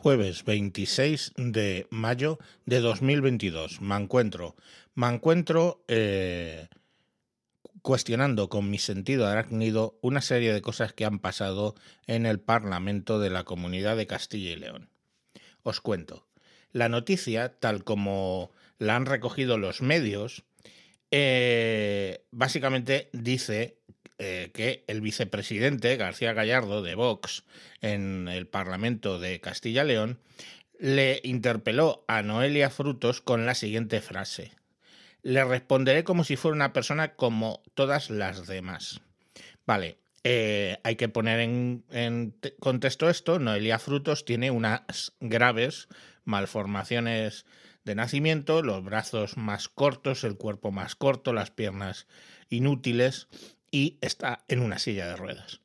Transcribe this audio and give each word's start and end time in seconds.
Jueves 0.00 0.44
26 0.44 1.32
de 1.36 1.88
mayo 1.90 2.38
de 2.66 2.78
2022. 2.78 3.80
Me 3.80 3.96
encuentro, 3.96 4.54
me 4.94 5.08
encuentro 5.08 5.82
eh, 5.88 6.68
cuestionando 7.82 8.48
con 8.48 8.70
mi 8.70 8.78
sentido 8.78 9.26
arácnido 9.26 9.98
una 10.00 10.20
serie 10.20 10.52
de 10.52 10.62
cosas 10.62 10.92
que 10.92 11.04
han 11.04 11.18
pasado 11.18 11.74
en 12.06 12.26
el 12.26 12.38
Parlamento 12.38 13.18
de 13.18 13.30
la 13.30 13.42
Comunidad 13.42 13.96
de 13.96 14.06
Castilla 14.06 14.52
y 14.52 14.56
León. 14.56 14.88
Os 15.64 15.80
cuento. 15.80 16.28
La 16.70 16.88
noticia, 16.88 17.58
tal 17.58 17.82
como 17.82 18.52
la 18.78 18.94
han 18.94 19.04
recogido 19.04 19.58
los 19.58 19.82
medios, 19.82 20.44
eh, 21.10 22.24
básicamente 22.30 23.10
dice 23.12 23.77
eh, 24.20 24.50
que 24.52 24.84
el 24.88 25.00
vicepresidente 25.00 25.96
García 25.96 26.32
Gallardo 26.32 26.82
de 26.82 26.96
Vox 26.96 27.44
en 27.80 28.26
el 28.26 28.48
Parlamento 28.48 29.20
de 29.20 29.40
Castilla 29.40 29.84
León 29.84 30.18
le 30.78 31.20
interpeló 31.22 32.04
a 32.08 32.22
Noelia 32.22 32.68
Frutos 32.68 33.20
con 33.20 33.46
la 33.46 33.54
siguiente 33.54 34.00
frase. 34.00 34.50
Le 35.22 35.44
responderé 35.44 36.02
como 36.02 36.24
si 36.24 36.34
fuera 36.34 36.56
una 36.56 36.72
persona 36.72 37.14
como 37.14 37.62
todas 37.74 38.10
las 38.10 38.48
demás. 38.48 39.00
Vale, 39.66 39.98
eh, 40.24 40.78
hay 40.82 40.96
que 40.96 41.08
poner 41.08 41.38
en, 41.38 41.84
en, 41.90 42.34
contexto 42.58 43.08
esto. 43.08 43.38
Noelia 43.38 43.78
Frutos 43.78 44.24
tiene 44.24 44.50
unas 44.50 45.12
graves 45.20 45.86
malformaciones 46.24 47.46
de 47.84 47.94
nacimiento, 47.94 48.62
los 48.62 48.82
brazos 48.82 49.36
más 49.36 49.68
cortos, 49.68 50.24
el 50.24 50.36
cuerpo 50.36 50.72
más 50.72 50.96
corto, 50.96 51.32
las 51.32 51.52
piernas 51.52 52.08
inútiles 52.50 53.28
y 53.70 53.98
está 54.00 54.44
en 54.48 54.60
una 54.60 54.78
silla 54.78 55.06
de 55.06 55.16
ruedas. 55.16 55.60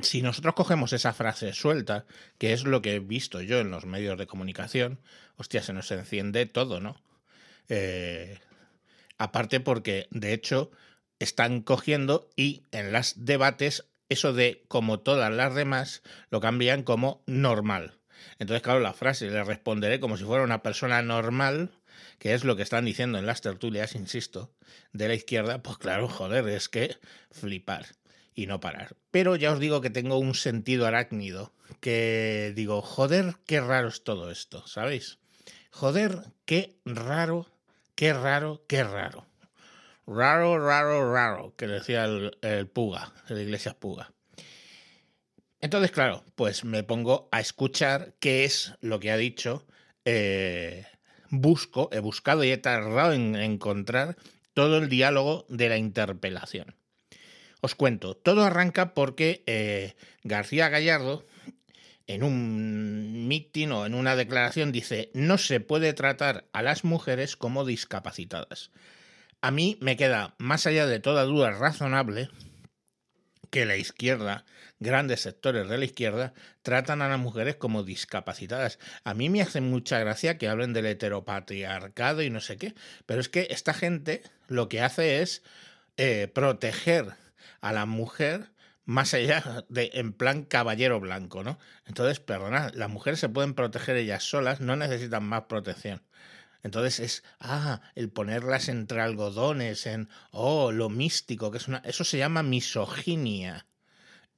Si 0.00 0.20
nosotros 0.20 0.54
cogemos 0.54 0.92
esa 0.92 1.14
frase 1.14 1.52
suelta, 1.54 2.04
que 2.38 2.52
es 2.52 2.64
lo 2.64 2.82
que 2.82 2.94
he 2.94 2.98
visto 2.98 3.40
yo 3.40 3.60
en 3.60 3.70
los 3.70 3.86
medios 3.86 4.18
de 4.18 4.26
comunicación, 4.26 5.00
hostia, 5.36 5.62
se 5.62 5.72
nos 5.72 5.90
enciende 5.90 6.44
todo, 6.44 6.80
¿no? 6.80 7.00
Eh, 7.68 8.38
aparte 9.16 9.60
porque, 9.60 10.06
de 10.10 10.34
hecho, 10.34 10.70
están 11.18 11.62
cogiendo 11.62 12.28
y 12.36 12.64
en 12.72 12.92
los 12.92 13.24
debates 13.24 13.86
eso 14.08 14.32
de 14.32 14.64
como 14.68 15.00
todas 15.00 15.32
las 15.32 15.54
demás 15.54 16.02
lo 16.30 16.40
cambian 16.40 16.82
como 16.82 17.22
normal. 17.26 17.98
Entonces, 18.38 18.62
claro, 18.62 18.80
la 18.80 18.92
frase 18.92 19.30
le 19.30 19.44
responderé 19.44 19.98
como 19.98 20.16
si 20.16 20.24
fuera 20.24 20.44
una 20.44 20.62
persona 20.62 21.02
normal, 21.02 21.70
que 22.18 22.34
es 22.34 22.44
lo 22.44 22.56
que 22.56 22.62
están 22.62 22.84
diciendo 22.84 23.18
en 23.18 23.26
las 23.26 23.40
tertulias, 23.40 23.94
insisto, 23.94 24.52
de 24.92 25.08
la 25.08 25.14
izquierda, 25.14 25.62
pues 25.62 25.78
claro, 25.78 26.08
joder, 26.08 26.48
es 26.48 26.68
que 26.68 26.96
flipar 27.30 27.86
y 28.34 28.46
no 28.46 28.60
parar. 28.60 28.96
Pero 29.10 29.36
ya 29.36 29.52
os 29.52 29.60
digo 29.60 29.80
que 29.80 29.90
tengo 29.90 30.18
un 30.18 30.34
sentido 30.34 30.86
arácnido, 30.86 31.52
que 31.80 32.52
digo, 32.54 32.82
joder, 32.82 33.36
qué 33.46 33.60
raro 33.60 33.88
es 33.88 34.04
todo 34.04 34.30
esto, 34.30 34.66
¿sabéis? 34.66 35.18
Joder, 35.70 36.20
qué 36.44 36.76
raro, 36.84 37.46
qué 37.94 38.12
raro, 38.12 38.64
qué 38.68 38.84
raro. 38.84 39.26
Raro, 40.06 40.64
raro, 40.64 41.12
raro, 41.12 41.54
que 41.56 41.66
decía 41.66 42.04
el, 42.04 42.38
el 42.42 42.68
Puga, 42.68 43.12
el 43.28 43.40
Iglesias 43.40 43.74
Puga. 43.74 44.12
Entonces, 45.60 45.90
claro, 45.90 46.22
pues 46.34 46.64
me 46.64 46.84
pongo 46.84 47.28
a 47.32 47.40
escuchar 47.40 48.14
qué 48.20 48.44
es 48.44 48.74
lo 48.80 49.00
que 49.00 49.10
ha 49.10 49.16
dicho. 49.16 49.66
Eh, 50.04 50.86
busco, 51.30 51.88
he 51.92 52.00
buscado 52.00 52.44
y 52.44 52.50
he 52.50 52.58
tardado 52.58 53.12
en 53.12 53.36
encontrar 53.36 54.16
todo 54.54 54.78
el 54.78 54.88
diálogo 54.88 55.44
de 55.48 55.68
la 55.68 55.76
interpelación. 55.76 56.74
Os 57.60 57.74
cuento, 57.74 58.16
todo 58.16 58.44
arranca 58.44 58.94
porque 58.94 59.42
eh, 59.46 59.94
García 60.22 60.68
Gallardo, 60.68 61.26
en 62.06 62.22
un 62.22 63.26
mitin 63.28 63.72
o 63.72 63.86
en 63.86 63.94
una 63.94 64.16
declaración, 64.16 64.72
dice, 64.72 65.10
no 65.14 65.38
se 65.38 65.60
puede 65.60 65.92
tratar 65.92 66.44
a 66.52 66.62
las 66.62 66.84
mujeres 66.84 67.36
como 67.36 67.64
discapacitadas. 67.64 68.70
A 69.40 69.50
mí 69.50 69.78
me 69.80 69.96
queda, 69.96 70.34
más 70.38 70.66
allá 70.66 70.86
de 70.86 71.00
toda 71.00 71.24
duda 71.24 71.50
razonable, 71.50 72.30
que 73.56 73.64
la 73.64 73.78
izquierda, 73.78 74.44
grandes 74.80 75.22
sectores 75.22 75.66
de 75.66 75.78
la 75.78 75.86
izquierda, 75.86 76.34
tratan 76.60 77.00
a 77.00 77.08
las 77.08 77.18
mujeres 77.18 77.56
como 77.56 77.84
discapacitadas. 77.84 78.78
A 79.02 79.14
mí 79.14 79.30
me 79.30 79.40
hace 79.40 79.62
mucha 79.62 79.98
gracia 79.98 80.36
que 80.36 80.46
hablen 80.46 80.74
del 80.74 80.84
heteropatriarcado 80.84 82.20
y 82.20 82.28
no 82.28 82.42
sé 82.42 82.58
qué, 82.58 82.74
pero 83.06 83.18
es 83.18 83.30
que 83.30 83.46
esta 83.48 83.72
gente 83.72 84.20
lo 84.48 84.68
que 84.68 84.82
hace 84.82 85.22
es 85.22 85.42
eh, 85.96 86.30
proteger 86.34 87.14
a 87.62 87.72
la 87.72 87.86
mujer 87.86 88.50
más 88.84 89.14
allá 89.14 89.64
de 89.70 89.88
en 89.94 90.12
plan 90.12 90.42
caballero 90.42 91.00
blanco, 91.00 91.42
¿no? 91.42 91.58
Entonces, 91.86 92.20
perdona, 92.20 92.70
las 92.74 92.90
mujeres 92.90 93.20
se 93.20 93.30
pueden 93.30 93.54
proteger 93.54 93.96
ellas 93.96 94.22
solas, 94.22 94.60
no 94.60 94.76
necesitan 94.76 95.24
más 95.24 95.44
protección. 95.44 96.02
Entonces 96.66 96.98
es, 96.98 97.24
ah, 97.38 97.80
el 97.94 98.10
ponerlas 98.10 98.68
entre 98.68 99.00
algodones, 99.00 99.86
en, 99.86 100.08
oh, 100.32 100.72
lo 100.72 100.90
místico, 100.90 101.52
que 101.52 101.58
es 101.58 101.68
una, 101.68 101.78
eso 101.78 102.02
se 102.02 102.18
llama 102.18 102.42
misoginia. 102.42 103.66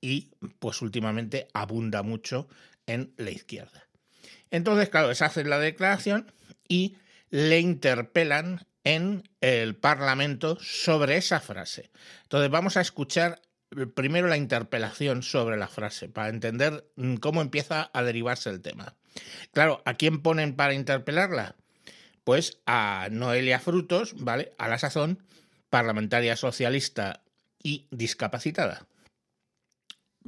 Y 0.03 0.31
pues 0.59 0.83
últimamente 0.83 1.49
abunda 1.55 2.03
mucho 2.03 2.47
en 2.87 3.15
la 3.17 3.31
izquierda. 3.31 3.89
Entonces, 4.51 4.91
claro, 4.91 5.15
se 5.15 5.25
hace 5.25 5.43
la 5.45 5.59
declaración 5.59 6.31
y 6.69 6.99
le 7.31 7.61
interpelan 7.61 8.67
en 8.85 9.27
el 9.41 9.75
Parlamento 9.75 10.59
sobre 10.61 11.17
esa 11.17 11.41
frase. 11.41 11.91
Entonces 12.25 12.51
vamos 12.51 12.77
a 12.77 12.83
escuchar 12.83 13.41
primero 13.95 14.29
la 14.29 14.37
interpelación 14.37 15.23
sobre 15.23 15.57
la 15.57 15.69
frase 15.69 16.11
para 16.11 16.29
entender 16.29 16.91
mm, 16.97 17.17
cómo 17.17 17.41
empieza 17.41 17.91
a 17.93 18.03
derivarse 18.03 18.51
el 18.51 18.61
tema. 18.61 18.97
Claro, 19.53 19.83
¿a 19.87 19.95
quién 19.95 20.21
ponen 20.21 20.55
para 20.57 20.75
interpelarla? 20.75 21.57
Pues 22.29 22.61
a 22.67 23.09
Noelia 23.11 23.59
Frutos, 23.59 24.13
¿vale? 24.19 24.53
A 24.59 24.69
la 24.69 24.79
sazón, 24.79 25.25
parlamentaria 25.71 26.37
socialista 26.37 27.23
y 27.63 27.87
discapacitada. 27.91 28.87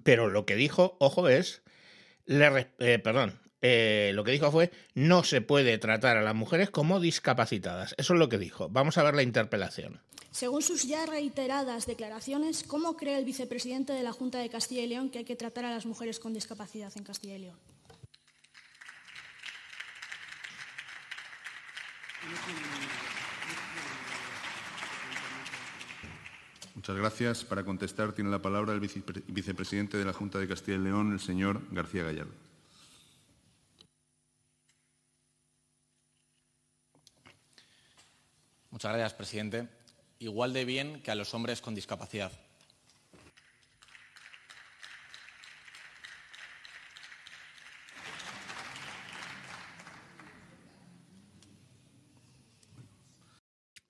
Pero 0.02 0.30
lo 0.30 0.46
que 0.46 0.56
dijo, 0.56 0.96
ojo, 0.98 1.28
es, 1.28 1.60
le, 2.24 2.70
eh, 2.78 2.98
perdón, 3.00 3.38
eh, 3.60 4.12
lo 4.14 4.24
que 4.24 4.32
dijo 4.32 4.50
fue, 4.50 4.70
no 4.94 5.24
se 5.24 5.42
puede 5.42 5.76
tratar 5.76 6.16
a 6.16 6.22
las 6.22 6.34
mujeres 6.34 6.70
como 6.70 7.00
discapacitadas. 7.00 7.94
Eso 7.98 8.14
es 8.14 8.18
lo 8.18 8.30
que 8.30 8.38
dijo. 8.38 8.70
Vamos 8.70 8.96
a 8.96 9.02
ver 9.02 9.14
la 9.14 9.22
interpelación. 9.22 10.00
Según 10.30 10.62
sus 10.62 10.84
ya 10.84 11.04
reiteradas 11.04 11.84
declaraciones, 11.84 12.62
¿cómo 12.62 12.96
cree 12.96 13.18
el 13.18 13.26
vicepresidente 13.26 13.92
de 13.92 14.02
la 14.02 14.12
Junta 14.12 14.38
de 14.38 14.48
Castilla 14.48 14.84
y 14.84 14.86
León 14.86 15.10
que 15.10 15.18
hay 15.18 15.24
que 15.26 15.36
tratar 15.36 15.66
a 15.66 15.70
las 15.70 15.84
mujeres 15.84 16.18
con 16.18 16.32
discapacidad 16.32 16.90
en 16.96 17.04
Castilla 17.04 17.36
y 17.36 17.40
León? 17.40 17.58
Muchas 26.74 26.96
gracias. 26.96 27.44
Para 27.44 27.64
contestar 27.64 28.12
tiene 28.12 28.30
la 28.30 28.40
palabra 28.40 28.72
el 28.72 28.80
vicepresidente 28.80 29.98
de 29.98 30.04
la 30.04 30.12
Junta 30.12 30.38
de 30.38 30.48
Castilla 30.48 30.78
y 30.78 30.80
León, 30.80 31.12
el 31.12 31.20
señor 31.20 31.60
García 31.70 32.04
Gallardo. 32.04 32.32
Muchas 38.70 38.92
gracias, 38.92 39.14
presidente. 39.14 39.68
Igual 40.20 40.52
de 40.52 40.64
bien 40.64 41.02
que 41.02 41.10
a 41.10 41.14
los 41.14 41.34
hombres 41.34 41.60
con 41.60 41.74
discapacidad. 41.74 42.32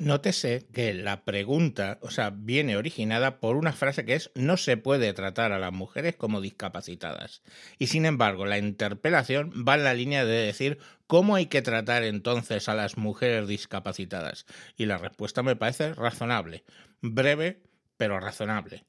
Nótese 0.00 0.66
que 0.72 0.94
la 0.94 1.26
pregunta, 1.26 1.98
o 2.00 2.10
sea, 2.10 2.30
viene 2.30 2.78
originada 2.78 3.38
por 3.38 3.56
una 3.56 3.74
frase 3.74 4.06
que 4.06 4.14
es 4.14 4.30
no 4.34 4.56
se 4.56 4.78
puede 4.78 5.12
tratar 5.12 5.52
a 5.52 5.58
las 5.58 5.74
mujeres 5.74 6.16
como 6.16 6.40
discapacitadas. 6.40 7.42
Y 7.78 7.88
sin 7.88 8.06
embargo, 8.06 8.46
la 8.46 8.56
interpelación 8.56 9.52
va 9.52 9.74
en 9.74 9.84
la 9.84 9.92
línea 9.92 10.24
de 10.24 10.46
decir 10.46 10.78
cómo 11.06 11.36
hay 11.36 11.46
que 11.46 11.60
tratar 11.60 12.02
entonces 12.04 12.70
a 12.70 12.74
las 12.74 12.96
mujeres 12.96 13.46
discapacitadas. 13.46 14.46
Y 14.74 14.86
la 14.86 14.96
respuesta 14.96 15.42
me 15.42 15.54
parece 15.54 15.92
razonable, 15.92 16.64
breve, 17.02 17.60
pero 17.98 18.18
razonable. 18.20 18.86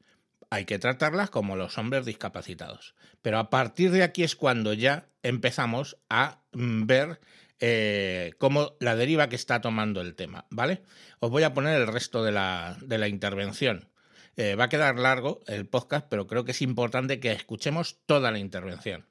Hay 0.50 0.63
que 0.63 0.80
tratarlas 0.80 1.30
como 1.30 1.58
los 1.58 1.78
hombres 1.78 2.06
discapacitados. 2.06 2.96
Pero 3.22 3.38
a 3.38 3.50
partir 3.50 3.92
de 3.92 4.04
aquí 4.04 4.24
es 4.24 4.38
cuando 4.38 4.72
ya 4.72 5.10
empezamos 5.24 5.98
a 6.10 6.40
mm, 6.54 6.86
ver 6.86 7.19
eh, 7.63 8.34
como 8.40 8.74
la 8.80 8.96
deriva 8.96 9.30
que 9.30 9.36
está 9.36 9.62
tomando 9.62 10.02
el 10.02 10.16
tema, 10.16 10.46
¿vale? 10.50 10.81
Os 11.19 11.30
voy 11.30 11.44
a 11.44 11.54
poner 11.54 11.80
el 11.80 11.88
resto 11.88 12.24
de 12.24 12.31
la, 12.31 12.75
de 12.81 12.98
la 12.98 13.08
intervención. 13.08 13.88
Eh, 14.36 14.56
va 14.56 14.63
a 14.63 14.69
quedar 14.69 14.98
largo 14.98 15.42
el 15.46 15.68
podcast, 15.68 16.08
pero 16.10 16.25
creo 16.25 16.44
que 16.44 16.52
es 16.52 16.62
importante 16.63 17.19
que 17.19 17.31
escuchemos 17.31 18.00
toda 18.08 18.31
la 18.31 18.40
intervención. 18.40 19.06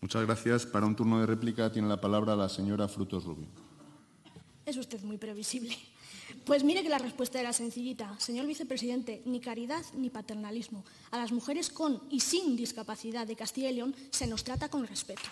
Muchas 0.00 0.24
gracias. 0.24 0.64
Para 0.64 0.86
un 0.86 0.96
turno 0.96 1.20
de 1.20 1.26
réplica 1.26 1.70
tiene 1.70 1.88
la 1.88 2.00
palabra 2.00 2.34
la 2.34 2.48
señora 2.48 2.88
Frutos 2.88 3.24
Rubio. 3.24 3.48
Es 4.64 4.78
usted 4.78 5.02
muy 5.02 5.18
previsible. 5.18 5.76
Pues 6.46 6.64
mire 6.64 6.82
que 6.82 6.88
la 6.88 6.98
respuesta 6.98 7.38
era 7.40 7.52
sencillita. 7.52 8.18
Señor 8.18 8.46
vicepresidente, 8.46 9.22
ni 9.26 9.40
caridad 9.40 9.84
ni 9.94 10.08
paternalismo. 10.08 10.84
A 11.10 11.18
las 11.18 11.30
mujeres 11.30 11.68
con 11.68 12.00
y 12.10 12.20
sin 12.20 12.56
discapacidad 12.56 13.26
de 13.26 13.36
Castilla 13.36 13.70
y 13.70 13.74
León 13.74 13.94
se 14.10 14.26
nos 14.26 14.44
trata 14.44 14.70
con 14.70 14.86
respeto. 14.86 15.28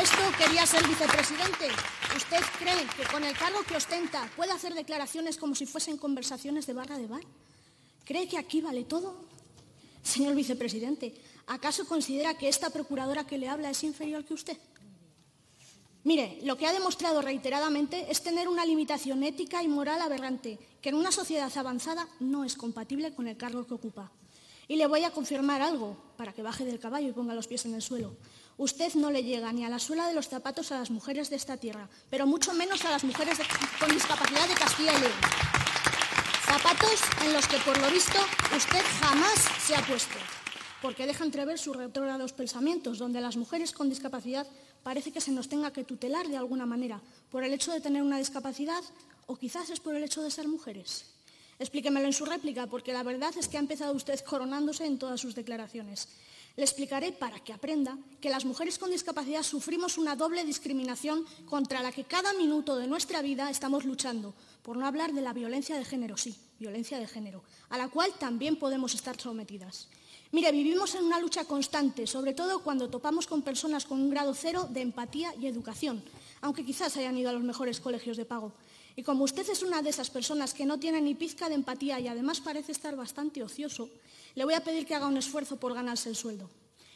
Esto 0.00 0.16
quería 0.38 0.64
ser 0.64 0.86
vicepresidente. 0.88 1.68
¿Usted 2.16 2.40
cree 2.58 2.86
que 2.96 3.12
con 3.12 3.22
el 3.22 3.36
cargo 3.36 3.62
que 3.68 3.76
ostenta 3.76 4.30
puede 4.34 4.50
hacer 4.50 4.72
declaraciones 4.72 5.36
como 5.36 5.54
si 5.54 5.66
fuesen 5.66 5.98
conversaciones 5.98 6.66
de 6.66 6.72
barra 6.72 6.96
de 6.96 7.06
bar? 7.06 7.20
¿Cree 8.06 8.26
que 8.26 8.38
aquí 8.38 8.62
vale 8.62 8.84
todo? 8.84 9.14
Señor 10.02 10.34
vicepresidente, 10.34 11.12
¿acaso 11.48 11.86
considera 11.86 12.32
que 12.38 12.48
esta 12.48 12.70
procuradora 12.70 13.26
que 13.26 13.36
le 13.36 13.50
habla 13.50 13.68
es 13.68 13.84
inferior 13.84 14.24
que 14.24 14.32
usted? 14.32 14.56
Mire, 16.04 16.38
lo 16.44 16.56
que 16.56 16.66
ha 16.66 16.72
demostrado 16.72 17.20
reiteradamente 17.20 18.10
es 18.10 18.22
tener 18.22 18.48
una 18.48 18.64
limitación 18.64 19.22
ética 19.22 19.62
y 19.62 19.68
moral 19.68 20.00
aberrante, 20.00 20.58
que 20.80 20.88
en 20.88 20.94
una 20.94 21.12
sociedad 21.12 21.52
avanzada 21.58 22.08
no 22.20 22.44
es 22.44 22.56
compatible 22.56 23.14
con 23.14 23.28
el 23.28 23.36
cargo 23.36 23.66
que 23.66 23.74
ocupa. 23.74 24.10
Y 24.66 24.76
le 24.76 24.86
voy 24.86 25.04
a 25.04 25.10
confirmar 25.10 25.60
algo, 25.60 25.94
para 26.16 26.32
que 26.32 26.42
baje 26.42 26.64
del 26.64 26.80
caballo 26.80 27.08
y 27.08 27.12
ponga 27.12 27.34
los 27.34 27.46
pies 27.46 27.66
en 27.66 27.74
el 27.74 27.82
suelo. 27.82 28.16
Usted 28.60 28.92
no 28.92 29.10
le 29.10 29.24
llega 29.24 29.50
ni 29.54 29.64
a 29.64 29.70
la 29.70 29.78
suela 29.78 30.06
de 30.06 30.12
los 30.12 30.28
zapatos 30.28 30.70
a 30.70 30.78
las 30.78 30.90
mujeres 30.90 31.30
de 31.30 31.36
esta 31.36 31.56
tierra, 31.56 31.88
pero 32.10 32.26
mucho 32.26 32.52
menos 32.52 32.84
a 32.84 32.90
las 32.90 33.04
mujeres 33.04 33.38
con 33.78 33.88
discapacidad 33.88 34.46
de 34.46 34.52
Castilla 34.52 34.92
y 34.98 35.00
León. 35.00 35.20
Zapatos 36.44 37.00
en 37.24 37.32
los 37.32 37.48
que, 37.48 37.56
por 37.56 37.80
lo 37.80 37.90
visto, 37.90 38.18
usted 38.54 38.82
jamás 39.00 39.48
se 39.66 39.74
ha 39.74 39.80
puesto, 39.86 40.18
porque 40.82 41.06
deja 41.06 41.24
entrever 41.24 41.58
sus 41.58 41.74
retrógrados 41.74 42.34
pensamientos, 42.34 42.98
donde 42.98 43.22
las 43.22 43.38
mujeres 43.38 43.72
con 43.72 43.88
discapacidad 43.88 44.46
parece 44.82 45.10
que 45.10 45.22
se 45.22 45.32
nos 45.32 45.48
tenga 45.48 45.72
que 45.72 45.84
tutelar 45.84 46.28
de 46.28 46.36
alguna 46.36 46.66
manera, 46.66 47.00
por 47.30 47.44
el 47.44 47.54
hecho 47.54 47.72
de 47.72 47.80
tener 47.80 48.02
una 48.02 48.18
discapacidad 48.18 48.84
o 49.26 49.36
quizás 49.36 49.70
es 49.70 49.80
por 49.80 49.96
el 49.96 50.04
hecho 50.04 50.20
de 50.20 50.30
ser 50.30 50.48
mujeres. 50.48 51.06
Explíquemelo 51.58 52.04
en 52.04 52.12
su 52.12 52.26
réplica, 52.26 52.66
porque 52.66 52.92
la 52.92 53.04
verdad 53.04 53.32
es 53.38 53.48
que 53.48 53.56
ha 53.56 53.60
empezado 53.60 53.94
usted 53.94 54.20
coronándose 54.20 54.84
en 54.84 54.98
todas 54.98 55.18
sus 55.18 55.34
declaraciones. 55.34 56.08
Le 56.60 56.66
explicaré 56.66 57.10
para 57.10 57.40
que 57.40 57.54
aprenda 57.54 57.96
que 58.20 58.28
las 58.28 58.44
mujeres 58.44 58.76
con 58.76 58.90
discapacidad 58.90 59.42
sufrimos 59.42 59.96
una 59.96 60.14
doble 60.14 60.44
discriminación 60.44 61.24
contra 61.46 61.80
la 61.80 61.90
que 61.90 62.04
cada 62.04 62.34
minuto 62.34 62.76
de 62.76 62.86
nuestra 62.86 63.22
vida 63.22 63.48
estamos 63.48 63.86
luchando, 63.86 64.34
por 64.62 64.76
no 64.76 64.84
hablar 64.86 65.14
de 65.14 65.22
la 65.22 65.32
violencia 65.32 65.78
de 65.78 65.86
género, 65.86 66.18
sí, 66.18 66.36
violencia 66.58 66.98
de 66.98 67.06
género, 67.06 67.42
a 67.70 67.78
la 67.78 67.88
cual 67.88 68.12
también 68.18 68.56
podemos 68.56 68.92
estar 68.92 69.18
sometidas. 69.18 69.88
Mire, 70.32 70.52
vivimos 70.52 70.94
en 70.96 71.06
una 71.06 71.18
lucha 71.18 71.46
constante, 71.46 72.06
sobre 72.06 72.34
todo 72.34 72.62
cuando 72.62 72.90
topamos 72.90 73.26
con 73.26 73.40
personas 73.40 73.86
con 73.86 73.98
un 73.98 74.10
grado 74.10 74.34
cero 74.34 74.68
de 74.68 74.82
empatía 74.82 75.34
y 75.40 75.46
educación, 75.46 76.04
aunque 76.42 76.66
quizás 76.66 76.94
hayan 76.98 77.16
ido 77.16 77.30
a 77.30 77.32
los 77.32 77.42
mejores 77.42 77.80
colegios 77.80 78.18
de 78.18 78.26
pago. 78.26 78.52
Y 78.96 79.02
como 79.02 79.24
usted 79.24 79.48
es 79.48 79.62
una 79.62 79.80
de 79.80 79.88
esas 79.88 80.10
personas 80.10 80.52
que 80.52 80.66
no 80.66 80.78
tiene 80.78 81.00
ni 81.00 81.14
pizca 81.14 81.48
de 81.48 81.54
empatía 81.54 82.00
y 82.00 82.08
además 82.08 82.42
parece 82.42 82.72
estar 82.72 82.96
bastante 82.96 83.42
ocioso, 83.42 83.88
le 84.34 84.44
voy 84.44 84.54
a 84.54 84.64
pedir 84.64 84.86
que 84.86 84.94
haga 84.94 85.06
un 85.06 85.16
esfuerzo 85.16 85.56
por 85.56 85.74
ganarse 85.74 86.08
el 86.08 86.16
sueldo. 86.16 86.48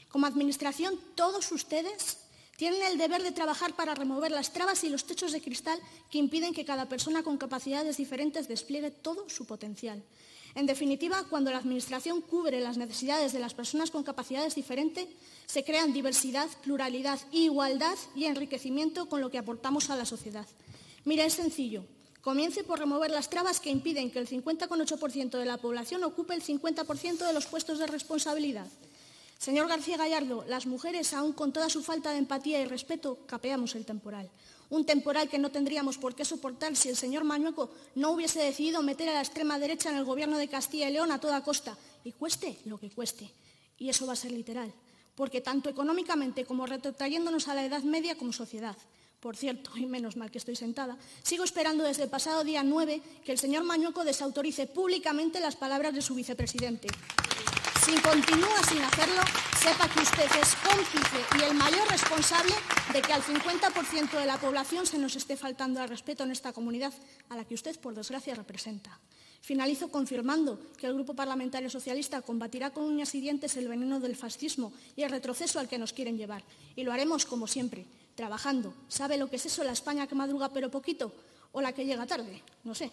Como 0.09 0.27
Administración, 0.27 0.99
todos 1.15 1.51
ustedes 1.53 2.19
tienen 2.57 2.83
el 2.83 2.99
deber 2.99 3.23
de 3.23 3.33
trabajar 3.33 3.75
para 3.75 3.95
remover 3.95 4.31
las 4.31 4.53
trabas 4.53 4.85
y 4.85 4.89
los 4.89 5.05
techos 5.05 5.33
de 5.33 5.41
cristal 5.41 5.79
que 6.11 6.19
impiden 6.19 6.55
que 6.55 6.65
cada 6.65 6.89
persona 6.89 7.23
con 7.23 7.37
capacidades 7.37 7.97
diferentes 7.97 8.47
despliegue 8.47 8.91
todo 8.91 9.29
su 9.29 9.45
potencial. 9.45 10.03
En 10.55 10.67
definitiva, 10.67 11.25
cuando 11.29 11.51
la 11.51 11.59
Administración 11.59 12.21
cubre 12.21 12.61
las 12.61 12.77
necesidades 12.77 13.33
de 13.33 13.41
las 13.41 13.55
personas 13.55 13.91
con 13.91 14.05
capacidades 14.05 14.55
diferentes, 14.55 15.09
se 15.47 15.65
crean 15.65 15.93
diversidad, 15.93 16.49
pluralidad, 16.63 17.19
igualdad 17.33 17.99
y 18.15 18.27
enriquecimiento 18.27 19.09
con 19.09 19.21
lo 19.21 19.31
que 19.31 19.39
aportamos 19.39 19.91
a 19.91 19.97
la 19.97 20.07
sociedad. 20.07 20.47
Mira, 21.05 21.25
es 21.25 21.35
sencillo. 21.35 21.85
Comience 22.25 22.65
por 22.65 22.81
remover 22.81 23.11
las 23.11 23.31
trabas 23.31 23.61
que 23.61 23.71
impiden 23.71 24.11
que 24.11 24.19
el 24.19 24.26
50,8% 24.26 25.38
de 25.38 25.44
la 25.44 25.59
población 25.59 26.03
ocupe 26.03 26.35
el 26.35 26.43
50% 26.43 27.26
de 27.26 27.32
los 27.32 27.47
puestos 27.47 27.79
de 27.79 27.87
responsabilidad. 27.87 28.67
Señor 29.38 29.69
García 29.69 29.99
Gallardo, 29.99 30.44
las 30.49 30.67
mujeres, 30.67 31.12
aún 31.12 31.35
con 31.35 31.53
toda 31.53 31.69
su 31.69 31.82
falta 31.82 32.11
de 32.12 32.19
empatía 32.19 32.61
y 32.61 32.65
respeto, 32.65 33.19
capeamos 33.26 33.75
el 33.75 33.85
temporal 33.85 34.31
un 34.71 34.85
temporal 34.85 35.29
que 35.29 35.38
no 35.38 35.50
tendríamos 35.50 35.99
por 35.99 36.15
qué 36.15 36.25
soportar 36.25 36.75
si 36.76 36.88
el 36.88 36.97
señor 36.97 37.25
Mañueco 37.25 37.71
no 37.94 38.11
hubiese 38.11 38.41
decidido 38.41 38.82
meter 38.82 39.09
a 39.09 39.15
la 39.15 39.21
extrema 39.21 39.59
derecha 39.59 39.91
en 39.91 39.97
el 39.97 40.05
gobierno 40.05 40.38
de 40.38 40.49
Castilla 40.49 40.88
y 40.88 40.93
León 40.93 41.12
a 41.12 41.21
toda 41.21 41.44
costa, 41.44 41.76
y 42.03 42.12
cueste 42.12 42.59
lo 42.65 42.79
que 42.79 42.91
cueste. 42.91 43.31
Y 43.79 43.88
eso 43.88 44.06
va 44.06 44.15
a 44.15 44.17
ser 44.17 44.32
literal, 44.32 44.73
porque 45.15 45.41
tanto 45.41 45.69
económicamente 45.69 46.44
como 46.44 46.67
retrotrayéndonos 46.67 47.49
a 47.49 47.55
la 47.55 47.65
Edad 47.65 47.82
Media 47.82 48.17
como 48.17 48.32
sociedad. 48.32 48.76
Por 49.25 49.38
cierto, 49.38 49.71
y 49.75 49.87
menos 49.87 50.19
mal 50.19 50.31
que 50.31 50.37
estoy 50.37 50.55
sentada, 50.55 50.99
sigo 51.23 51.44
esperando 51.44 51.82
desde 51.82 52.03
el 52.03 52.11
pasado 52.11 52.44
día 52.44 52.62
9 52.62 53.00
que 53.25 53.32
el 53.32 53.38
señor 53.38 53.65
Mañueco 53.65 54.05
desautorice 54.05 54.67
públicamente 54.67 55.41
las 55.41 55.56
palabras 55.56 55.94
de 55.94 56.03
su 56.03 56.15
vicepresidente. 56.15 56.88
Si 57.87 57.94
continúa 58.03 58.62
sin 58.69 58.82
hacerlo, 58.82 59.23
sepa 59.56 59.88
que 59.88 60.00
usted 60.00 60.29
es 60.43 60.55
cómplice 60.56 61.41
y 61.41 61.43
el 61.43 61.55
mayor 61.55 61.88
responsable 61.88 62.53
de 62.93 63.00
que 63.00 63.15
al 63.15 63.23
50% 63.23 64.11
de 64.11 64.26
la 64.26 64.37
población 64.37 64.85
se 64.85 64.99
nos 64.99 65.17
esté 65.17 65.38
faltando 65.38 65.81
al 65.81 65.88
respeto 65.88 66.25
en 66.25 66.31
esta 66.31 66.53
comunidad 66.53 66.93
a 67.31 67.37
la 67.37 67.47
que 67.47 67.55
usted, 67.55 67.81
por 67.81 67.94
desgracia, 67.94 68.35
representa. 68.35 69.00
Finalizo 69.41 69.88
confirmando 69.88 70.61
que 70.76 70.87
el 70.87 70.94
Grupo 70.94 71.15
Parlamentario 71.15 71.71
Socialista 71.71 72.21
combatirá 72.21 72.75
con 72.75 72.85
uñas 72.85 73.15
y 73.15 73.23
dientes 73.23 73.56
el 73.56 73.69
veneno 73.69 74.00
del 74.00 74.17
fascismo 74.17 74.75
y 74.97 75.03
el 75.03 75.11
retroceso 75.11 75.61
al 75.61 75.69
que 75.69 75.79
nos 75.79 75.94
quieren 75.94 76.19
llevar. 76.19 76.44
Y 76.76 76.82
lo 76.82 76.93
haremos, 76.93 77.25
como 77.25 77.47
siempre, 77.47 77.87
trabajando. 78.14 78.75
¿Sabe 78.88 79.16
lo 79.16 79.28
que 79.28 79.37
es 79.37 79.46
eso, 79.46 79.64
la 79.64 79.72
España 79.72 80.06
que 80.06 80.14
madruga 80.14 80.50
pero 80.50 80.70
poquito? 80.70 81.12
¿O 81.52 81.61
la 81.61 81.72
que 81.72 81.84
llega 81.84 82.06
tarde? 82.06 82.43
No 82.64 82.75
sé. 82.75 82.90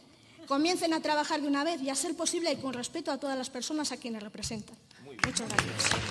Comiencen 0.48 0.94
a 0.94 1.02
trabajar 1.02 1.42
de 1.42 1.48
una 1.48 1.64
vez 1.64 1.82
y 1.82 1.90
a 1.90 1.96
ser 1.96 2.16
posible 2.16 2.52
y 2.52 2.58
con 2.58 2.74
respeto 2.74 3.12
a 3.12 3.18
todas 3.18 3.38
las 3.38 3.50
personas 3.50 3.92
a 3.92 3.98
quienes 3.98 4.24
representan. 4.24 4.76
Muchas 5.26 5.48
gracias. 5.48 6.11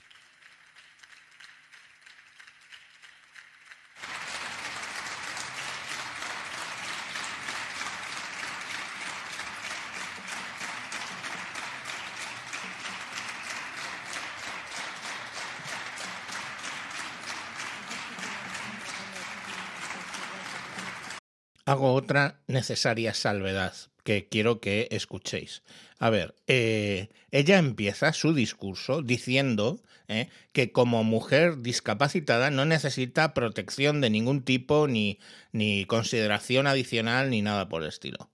Hago 21.70 21.94
otra 21.94 22.40
necesaria 22.49 23.14
salvedad 23.14 23.75
que 24.02 24.26
quiero 24.28 24.61
que 24.61 24.88
escuchéis. 24.90 25.62
A 26.00 26.11
ver, 26.11 26.34
eh, 26.49 27.11
ella 27.31 27.58
empieza 27.58 28.12
su 28.12 28.34
discurso 28.34 29.02
diciendo 29.02 29.81
eh, 30.08 30.28
que 30.52 30.72
como 30.72 31.05
mujer 31.05 31.58
discapacitada 31.62 32.50
no 32.50 32.64
necesita 32.64 33.34
protección 33.34 34.00
de 34.00 34.10
ningún 34.10 34.43
tipo, 34.43 34.89
ni, 34.89 35.20
ni 35.53 35.84
consideración 35.84 36.67
adicional, 36.67 37.31
ni 37.31 37.41
nada 37.41 37.69
por 37.69 37.82
el 37.82 37.89
estilo 37.89 38.31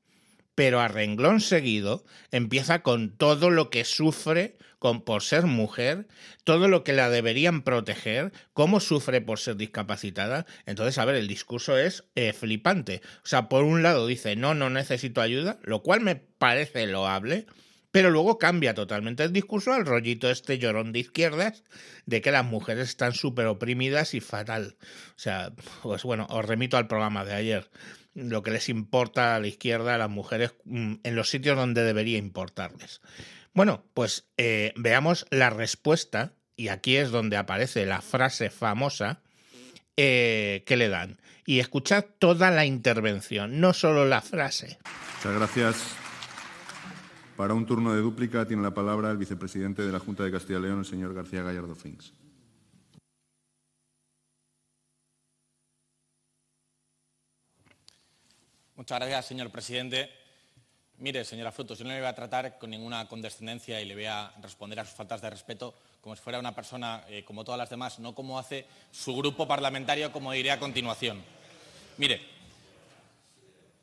pero 0.57 0.81
a 0.81 0.88
renglón 0.88 1.43
seguido 1.43 2.02
empieza 2.33 2.83
con 2.83 3.11
todo 3.11 3.50
lo 3.50 3.69
que 3.69 3.85
sufre 3.85 4.57
por 5.05 5.23
ser 5.23 5.47
mujer, 5.47 6.07
todo 6.45 6.69
lo 6.69 6.85
que 6.85 6.93
la 6.93 7.11
deberían 7.11 7.62
proteger, 7.62 8.33
cómo 8.52 8.81
sufre 8.81 9.21
por 9.21 9.38
ser 9.38 9.57
discapacitada. 9.57 10.47
Entonces, 10.64 10.99
a 10.99 11.05
ver, 11.05 11.16
el 11.16 11.28
discurso 11.28 11.76
es 11.76 12.05
eh, 12.14 12.33
flipante. 12.33 13.02
O 13.25 13.26
sea, 13.26 13.49
por 13.49 13.64
un 13.64 13.83
lado 13.83 14.07
dice, 14.07 14.37
no, 14.37 14.55
no 14.55 14.71
necesito 14.71 15.21
ayuda, 15.21 15.59
lo 15.62 15.83
cual 15.83 16.00
me 16.00 16.16
parece 16.16 16.87
loable, 16.87 17.47
pero 17.90 18.11
luego 18.11 18.38
cambia 18.38 18.75
totalmente 18.75 19.25
el 19.25 19.33
discurso 19.33 19.73
al 19.73 19.87
rollito 19.87 20.31
este 20.31 20.59
llorón 20.59 20.93
de 20.93 20.99
izquierdas 21.00 21.64
de 22.05 22.21
que 22.21 22.31
las 22.31 22.45
mujeres 22.45 22.88
están 22.88 23.12
súper 23.12 23.47
oprimidas 23.47 24.14
y 24.14 24.21
fatal. 24.21 24.76
O 25.11 25.19
sea, 25.19 25.52
pues 25.83 26.02
bueno, 26.02 26.26
os 26.31 26.45
remito 26.45 26.76
al 26.76 26.88
programa 26.88 27.25
de 27.25 27.35
ayer 27.35 27.71
lo 28.16 28.43
que 28.43 28.50
les 28.50 28.69
importa 28.69 29.37
a 29.37 29.40
la 29.40 29.47
izquierda 29.47 29.95
a 29.95 29.99
las 29.99 30.11
mujeres 30.11 30.55
mm, 30.64 30.95
en 31.02 31.16
los 31.16 31.28
sitios 31.28 31.57
donde 31.57 31.85
debería 31.85 32.19
importarles. 32.19 33.00
Bueno, 33.57 33.83
pues 33.95 34.29
eh, 34.37 34.75
veamos 34.77 35.27
la 35.31 35.49
respuesta, 35.49 36.35
y 36.57 36.69
aquí 36.69 36.97
es 36.97 37.11
donde 37.11 37.39
aparece 37.39 37.87
la 37.87 38.03
frase 38.03 38.51
famosa 38.51 39.23
eh, 39.97 40.63
que 40.67 40.77
le 40.77 40.91
dan. 40.91 41.19
Y 41.47 41.61
escuchad 41.61 42.05
toda 42.19 42.51
la 42.51 42.67
intervención, 42.67 43.59
no 43.59 43.73
solo 43.73 44.05
la 44.05 44.21
frase. 44.21 44.79
Muchas 45.17 45.35
gracias. 45.35 45.97
Para 47.39 47.55
un 47.55 47.65
turno 47.65 47.95
de 47.95 48.03
dúplica 48.03 48.47
tiene 48.47 48.63
la 48.63 48.75
palabra 48.75 49.11
el 49.11 49.17
vicepresidente 49.17 49.81
de 49.81 49.93
la 49.93 50.01
Junta 50.01 50.23
de 50.25 50.33
Castilla 50.33 50.59
y 50.59 50.63
León, 50.63 50.81
el 50.81 50.85
señor 50.85 51.15
García 51.15 51.43
Gallardo 51.43 51.75
Finks. 51.75 52.13
Muchas 58.75 58.99
gracias, 58.99 59.25
señor 59.25 59.51
presidente. 59.51 60.25
Mire, 60.99 61.25
señora 61.26 61.53
Frutos, 61.53 61.79
yo 61.79 61.85
no 61.85 61.91
le 61.91 62.00
voy 62.00 62.09
a 62.09 62.15
tratar 62.15 62.59
con 62.59 62.71
ninguna 62.71 63.07
condescendencia 63.07 63.79
y 63.83 63.85
le 63.85 63.95
voy 63.95 64.07
a 64.07 64.33
responder 64.41 64.81
a 64.81 64.85
sus 64.87 64.95
faltas 64.95 65.21
de 65.21 65.29
respeto 65.29 65.75
como 66.00 66.17
si 66.17 66.23
fuera 66.23 66.38
una 66.38 66.55
persona 66.55 67.05
eh, 67.09 67.23
como 67.23 67.45
todas 67.45 67.59
las 67.59 67.69
demás, 67.69 67.99
no 67.99 68.15
como 68.15 68.38
hace 68.38 68.65
su 68.93 69.15
grupo 69.15 69.47
parlamentario, 69.47 70.11
como 70.11 70.33
diré 70.33 70.53
a 70.53 70.59
continuación. 70.59 71.23
Mire, 71.99 72.36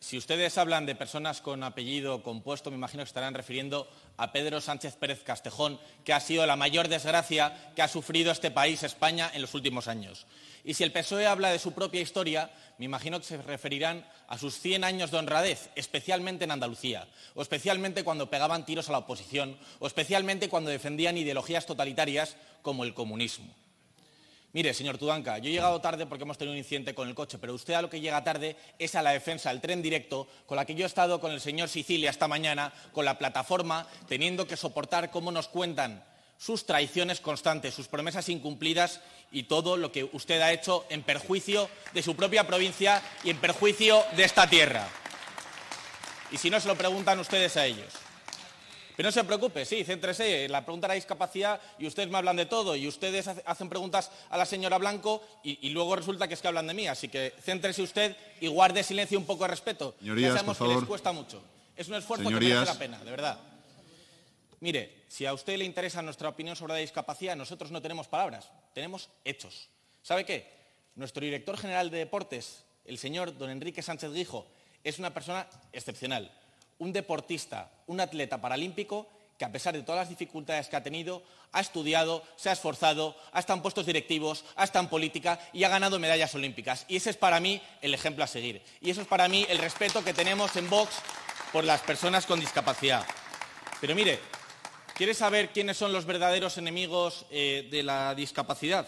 si 0.03 0.17
ustedes 0.17 0.57
hablan 0.57 0.85
de 0.85 0.95
personas 0.95 1.39
con 1.39 1.63
apellido 1.63 2.23
compuesto, 2.23 2.69
me 2.69 2.75
imagino 2.75 3.03
que 3.03 3.07
estarán 3.07 3.33
refiriendo 3.33 3.87
a 4.17 4.33
Pedro 4.33 4.59
Sánchez 4.59 4.97
Pérez 4.97 5.23
Castejón, 5.23 5.79
que 6.03 6.11
ha 6.11 6.19
sido 6.19 6.45
la 6.45 6.57
mayor 6.57 6.89
desgracia 6.89 7.71
que 7.73 7.81
ha 7.81 7.87
sufrido 7.87 8.29
este 8.29 8.51
país, 8.51 8.83
España, 8.83 9.31
en 9.33 9.41
los 9.41 9.53
últimos 9.53 9.87
años. 9.87 10.27
Y 10.65 10.73
si 10.73 10.83
el 10.83 10.91
PSOE 10.91 11.25
habla 11.25 11.51
de 11.51 11.59
su 11.59 11.71
propia 11.71 12.01
historia, 12.01 12.51
me 12.79 12.83
imagino 12.83 13.17
que 13.17 13.25
se 13.25 13.41
referirán 13.41 14.05
a 14.27 14.37
sus 14.37 14.59
100 14.59 14.83
años 14.83 15.09
de 15.09 15.19
honradez, 15.19 15.69
especialmente 15.75 16.43
en 16.43 16.51
Andalucía, 16.51 17.07
o 17.33 17.41
especialmente 17.41 18.03
cuando 18.03 18.29
pegaban 18.29 18.65
tiros 18.65 18.89
a 18.89 18.91
la 18.91 18.97
oposición, 18.97 19.57
o 19.79 19.87
especialmente 19.87 20.49
cuando 20.49 20.69
defendían 20.69 21.17
ideologías 21.17 21.65
totalitarias 21.65 22.35
como 22.61 22.83
el 22.83 22.93
comunismo. 22.93 23.55
Mire, 24.53 24.71
señor 24.75 24.99
Tudanca, 24.99 25.39
yo 25.39 25.49
he 25.49 25.51
llegado 25.51 25.81
tarde 25.81 26.05
porque 26.05 26.25
hemos 26.25 26.37
tenido 26.37 26.51
un 26.51 26.59
incidente 26.59 26.93
con 26.93 27.09
el 27.09 27.15
coche, 27.15 27.39
pero 27.39 27.55
usted 27.55 27.73
a 27.73 27.81
lo 27.81 27.89
que 27.89 27.99
llega 27.99 28.23
tarde 28.23 28.55
es 28.77 28.93
a 28.93 29.01
la 29.01 29.09
defensa 29.09 29.49
del 29.49 29.61
tren 29.61 29.81
directo, 29.81 30.27
con 30.45 30.57
la 30.57 30.65
que 30.65 30.75
yo 30.75 30.83
he 30.83 30.87
estado 30.87 31.19
con 31.19 31.31
el 31.31 31.41
señor 31.41 31.69
Sicilia 31.69 32.11
esta 32.11 32.27
mañana, 32.27 32.71
con 32.91 33.03
la 33.03 33.17
plataforma, 33.17 33.87
teniendo 34.07 34.45
que 34.45 34.55
soportar 34.55 35.09
cómo 35.09 35.31
nos 35.31 35.47
cuentan 35.47 36.03
sus 36.37 36.67
traiciones 36.67 37.19
constantes, 37.19 37.73
sus 37.73 37.87
promesas 37.87 38.29
incumplidas 38.29 39.01
y 39.31 39.43
todo 39.43 39.75
lo 39.75 39.91
que 39.91 40.03
usted 40.03 40.39
ha 40.41 40.51
hecho 40.51 40.85
en 40.89 41.01
perjuicio 41.01 41.67
de 41.93 42.03
su 42.03 42.15
propia 42.15 42.45
provincia 42.45 43.01
y 43.23 43.31
en 43.31 43.37
perjuicio 43.37 44.03
de 44.15 44.23
esta 44.23 44.47
tierra. 44.47 44.87
Y 46.31 46.37
si 46.37 46.51
no, 46.51 46.59
se 46.59 46.67
lo 46.67 46.75
preguntan 46.75 47.19
ustedes 47.19 47.57
a 47.57 47.65
ellos. 47.65 48.02
Pero 48.95 49.07
no 49.07 49.11
se 49.11 49.23
preocupe, 49.23 49.65
sí, 49.65 49.83
céntrese. 49.83 50.47
La 50.49 50.63
pregunta 50.63 50.87
era 50.87 50.93
discapacidad 50.93 51.59
y 51.79 51.87
ustedes 51.87 52.09
me 52.09 52.17
hablan 52.17 52.35
de 52.35 52.45
todo 52.45 52.75
y 52.75 52.87
ustedes 52.87 53.27
hacen 53.27 53.69
preguntas 53.69 54.11
a 54.29 54.37
la 54.37 54.45
señora 54.45 54.77
Blanco 54.77 55.23
y, 55.43 55.69
luego 55.69 55.95
resulta 55.95 56.27
que 56.27 56.35
es 56.35 56.41
que 56.41 56.47
hablan 56.47 56.67
de 56.67 56.73
mí. 56.73 56.87
Así 56.87 57.09
que 57.09 57.33
céntrese 57.41 57.81
usted 57.81 58.15
y 58.39 58.47
guarde 58.47 58.83
silencio 58.83 59.17
y 59.17 59.21
un 59.21 59.25
poco 59.25 59.43
de 59.43 59.49
respeto. 59.49 59.95
Señorías, 59.99 60.29
ya 60.29 60.35
sabemos 60.35 60.57
por 60.57 60.67
que 60.67 60.75
les 60.75 60.83
cuesta 60.85 61.11
mucho. 61.11 61.41
Es 61.75 61.87
un 61.87 61.95
esfuerzo 61.95 62.25
Señorías. 62.25 62.49
que 62.49 62.55
merece 62.55 62.73
la 62.73 62.79
pena, 62.79 63.03
de 63.03 63.11
verdad. 63.11 63.39
Mire, 64.59 65.03
si 65.07 65.25
a 65.25 65.33
usted 65.33 65.57
le 65.57 65.65
interesa 65.65 66.01
nuestra 66.01 66.29
opinión 66.29 66.55
sobre 66.55 66.73
la 66.73 66.79
discapacidad, 66.79 67.35
nosotros 67.35 67.71
no 67.71 67.81
tenemos 67.81 68.07
palabras, 68.07 68.49
tenemos 68.73 69.09
hechos. 69.25 69.67
¿Sabe 70.03 70.23
qué? 70.23 70.49
Nuestro 70.95 71.23
director 71.23 71.57
general 71.57 71.89
de 71.89 71.97
deportes, 71.97 72.63
el 72.85 72.97
señor 72.97 73.37
don 73.37 73.49
Enrique 73.49 73.81
Sánchez 73.81 74.13
Guijo, 74.13 74.47
es 74.83 74.99
una 74.99 75.13
persona 75.13 75.47
excepcional, 75.71 76.31
un 76.79 76.93
deportista, 76.93 77.71
un 77.87 77.99
atleta 77.99 78.41
paralímpico 78.41 79.07
que 79.37 79.45
a 79.45 79.51
pesar 79.51 79.73
de 79.73 79.83
todas 79.83 80.01
las 80.01 80.09
dificultades 80.09 80.67
que 80.67 80.75
ha 80.75 80.83
tenido, 80.83 81.23
ha 81.51 81.61
estudiado, 81.61 82.23
se 82.35 82.49
ha 82.49 82.53
esforzado, 82.53 83.15
ha 83.31 83.39
estado 83.39 83.57
en 83.57 83.61
puestos 83.61 83.85
directivos, 83.85 84.45
ha 84.55 84.63
estado 84.63 84.83
en 84.83 84.89
política 84.89 85.39
y 85.53 85.63
ha 85.63 85.69
ganado 85.69 85.99
medallas 85.99 86.33
olímpicas. 86.35 86.85
Y 86.87 86.97
ese 86.97 87.11
es 87.11 87.17
para 87.17 87.39
mí 87.39 87.61
el 87.81 87.93
ejemplo 87.93 88.23
a 88.23 88.27
seguir. 88.27 88.61
Y 88.81 88.89
eso 88.89 89.01
es 89.01 89.07
para 89.07 89.27
mí 89.27 89.45
el 89.49 89.57
respeto 89.57 90.03
que 90.03 90.13
tenemos 90.13 90.55
en 90.55 90.69
Vox 90.69 90.93
por 91.51 91.63
las 91.63 91.81
personas 91.81 92.25
con 92.25 92.39
discapacidad. 92.39 93.05
Pero 93.79 93.95
mire, 93.95 94.19
¿quiere 94.95 95.13
saber 95.13 95.49
quiénes 95.49 95.77
son 95.77 95.93
los 95.93 96.05
verdaderos 96.05 96.57
enemigos 96.57 97.25
eh, 97.29 97.67
de 97.69 97.83
la 97.83 98.15
discapacidad? 98.15 98.87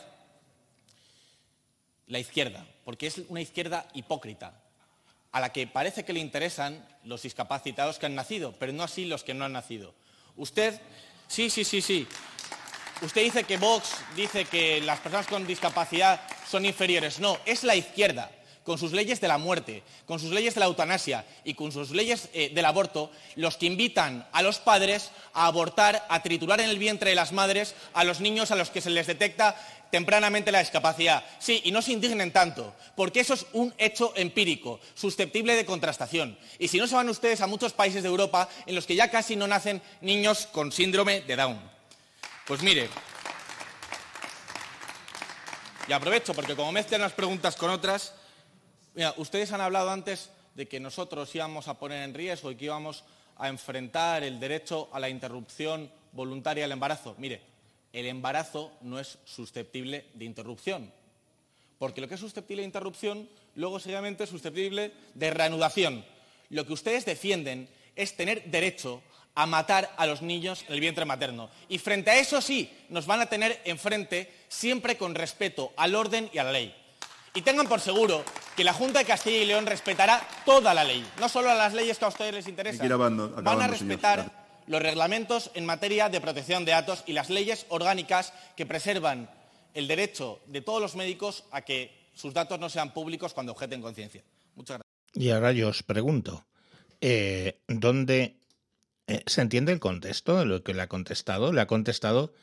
La 2.07 2.19
izquierda, 2.19 2.65
porque 2.83 3.07
es 3.07 3.21
una 3.29 3.41
izquierda 3.41 3.87
hipócrita, 3.93 4.61
a 5.35 5.41
la 5.41 5.51
que 5.51 5.67
parece 5.67 6.05
que 6.05 6.13
le 6.13 6.21
interesan 6.21 6.87
los 7.03 7.23
discapacitados 7.23 7.99
que 7.99 8.05
han 8.05 8.15
nacido, 8.15 8.53
pero 8.57 8.71
no 8.71 8.83
así 8.83 9.03
los 9.03 9.25
que 9.25 9.33
no 9.33 9.43
han 9.43 9.51
nacido. 9.51 9.93
Usted, 10.37 10.79
sí, 11.27 11.49
sí, 11.49 11.65
sí, 11.65 11.81
sí. 11.81 12.07
Usted 13.01 13.21
dice 13.21 13.43
que 13.43 13.57
Vox 13.57 13.97
dice 14.15 14.45
que 14.45 14.79
las 14.79 15.01
personas 15.01 15.27
con 15.27 15.45
discapacidad 15.45 16.21
son 16.49 16.63
inferiores. 16.63 17.19
No, 17.19 17.37
es 17.45 17.65
la 17.65 17.75
izquierda, 17.75 18.31
con 18.65 18.79
sus 18.79 18.91
leyes 18.91 19.21
de 19.21 19.27
la 19.27 19.37
muerte, 19.37 19.83
con 20.05 20.19
sus 20.19 20.31
leyes 20.31 20.55
de 20.55 20.59
la 20.59 20.65
eutanasia 20.65 21.23
y 21.43 21.53
con 21.53 21.71
sus 21.71 21.91
leyes 21.91 22.29
eh, 22.33 22.49
del 22.53 22.65
aborto, 22.65 23.11
los 23.35 23.57
que 23.57 23.67
invitan 23.67 24.27
a 24.31 24.41
los 24.41 24.57
padres 24.57 25.11
a 25.33 25.45
abortar, 25.45 26.05
a 26.09 26.23
triturar 26.23 26.59
en 26.59 26.69
el 26.69 26.79
vientre 26.79 27.11
de 27.11 27.15
las 27.15 27.31
madres 27.31 27.75
a 27.93 28.03
los 28.03 28.19
niños 28.19 28.49
a 28.49 28.55
los 28.55 28.71
que 28.71 28.81
se 28.81 28.89
les 28.89 29.05
detecta 29.05 29.55
tempranamente 29.91 30.51
la 30.51 30.59
discapacidad. 30.59 31.23
Sí, 31.37 31.61
y 31.63 31.71
no 31.71 31.83
se 31.83 31.91
indignen 31.91 32.33
tanto, 32.33 32.73
porque 32.95 33.19
eso 33.19 33.35
es 33.35 33.45
un 33.53 33.71
hecho 33.77 34.13
empírico, 34.15 34.79
susceptible 34.95 35.55
de 35.55 35.65
contrastación. 35.65 36.37
Y 36.57 36.67
si 36.67 36.79
no 36.79 36.87
se 36.87 36.95
van 36.95 37.07
ustedes 37.07 37.41
a 37.41 37.47
muchos 37.47 37.71
países 37.71 38.01
de 38.01 38.09
Europa 38.09 38.49
en 38.65 38.73
los 38.73 38.87
que 38.87 38.95
ya 38.95 39.11
casi 39.11 39.35
no 39.35 39.47
nacen 39.47 39.81
niños 40.01 40.47
con 40.51 40.71
síndrome 40.71 41.21
de 41.21 41.35
Down. 41.35 41.59
Pues 42.47 42.63
mire, 42.63 42.89
y 45.87 45.93
aprovecho 45.93 46.33
porque 46.33 46.55
como 46.55 46.71
mezclan 46.71 47.01
las 47.01 47.13
preguntas 47.13 47.55
con 47.55 47.69
otras, 47.69 48.13
ustedes 49.17 49.51
han 49.51 49.61
hablado 49.61 49.89
antes 49.89 50.29
de 50.55 50.67
que 50.67 50.79
nosotros 50.79 51.33
íbamos 51.35 51.67
a 51.67 51.77
poner 51.77 52.03
en 52.03 52.13
riesgo 52.13 52.51
y 52.51 52.55
que 52.55 52.65
íbamos 52.65 53.03
a 53.37 53.49
enfrentar 53.49 54.23
el 54.23 54.39
derecho 54.39 54.89
a 54.93 54.99
la 54.99 55.09
interrupción 55.09 55.91
voluntaria 56.13 56.63
del 56.63 56.71
embarazo. 56.71 57.15
Mire, 57.17 57.41
el 57.91 58.05
embarazo 58.05 58.71
no 58.81 58.99
es 58.99 59.17
susceptible 59.25 60.05
de 60.13 60.25
interrupción, 60.25 60.91
porque 61.77 62.01
lo 62.01 62.07
que 62.07 62.15
es 62.15 62.19
susceptible 62.19 62.61
de 62.61 62.67
interrupción 62.67 63.29
luego 63.55 63.79
seguidamente 63.79 64.23
es 64.23 64.29
susceptible 64.29 64.91
de 65.13 65.31
reanudación. 65.31 66.05
Lo 66.49 66.65
que 66.65 66.73
ustedes 66.73 67.05
defienden 67.05 67.67
es 67.95 68.15
tener 68.15 68.43
derecho 68.45 69.01
a 69.33 69.45
matar 69.45 69.93
a 69.97 70.05
los 70.05 70.21
niños 70.21 70.63
en 70.67 70.73
el 70.73 70.79
vientre 70.79 71.03
materno. 71.03 71.49
Y 71.67 71.77
frente 71.77 72.11
a 72.11 72.19
eso 72.19 72.41
sí, 72.41 72.71
nos 72.89 73.05
van 73.05 73.19
a 73.21 73.25
tener 73.25 73.61
enfrente 73.65 74.31
siempre 74.47 74.97
con 74.97 75.15
respeto 75.15 75.73
al 75.75 75.95
orden 75.95 76.29
y 76.33 76.37
a 76.37 76.45
la 76.45 76.53
ley. 76.53 76.73
Y 77.35 77.41
tengan 77.41 77.67
por 77.67 77.81
seguro 77.81 78.23
que 78.55 78.63
la 78.63 78.73
Junta 78.73 78.99
de 78.99 79.05
Castilla 79.05 79.39
y 79.39 79.45
León 79.45 79.65
respetará 79.65 80.25
toda 80.45 80.73
la 80.73 80.85
ley, 80.85 81.05
no 81.19 81.27
solo 81.27 81.53
las 81.53 81.73
leyes 81.73 81.99
que 81.99 82.05
a 82.05 82.07
ustedes 82.07 82.33
les 82.33 82.47
interesan. 82.47 82.87
Van 82.87 83.19
a 83.61 83.67
señor. 83.67 83.69
respetar 83.69 84.45
los 84.67 84.81
reglamentos 84.81 85.51
en 85.53 85.65
materia 85.65 86.07
de 86.09 86.21
protección 86.21 86.63
de 86.63 86.71
datos 86.71 87.03
y 87.05 87.13
las 87.13 87.29
leyes 87.29 87.65
orgánicas 87.69 88.33
que 88.55 88.65
preservan 88.65 89.29
el 89.73 89.87
derecho 89.87 90.39
de 90.47 90.61
todos 90.61 90.81
los 90.81 90.95
médicos 90.95 91.43
a 91.51 91.61
que 91.61 92.09
sus 92.13 92.33
datos 92.33 92.59
no 92.59 92.69
sean 92.69 92.93
públicos 92.93 93.33
cuando 93.33 93.51
objeten 93.51 93.81
conciencia. 93.81 94.23
Muchas 94.55 94.77
gracias. 94.77 94.95
Y 95.13 95.29
ahora 95.31 95.51
yo 95.51 95.67
os 95.69 95.83
pregunto, 95.83 96.45
eh, 97.01 97.59
¿dónde 97.67 98.37
eh, 99.07 99.23
se 99.25 99.41
entiende 99.41 99.73
el 99.73 99.79
contexto 99.79 100.39
de 100.39 100.45
lo 100.45 100.63
que 100.63 100.73
le 100.73 100.81
ha 100.81 100.87
contestado? 100.87 101.51
Le 101.51 101.59
ha 101.59 101.67
contestado 101.67 102.33